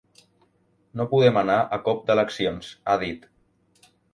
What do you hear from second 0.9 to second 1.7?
No podem anar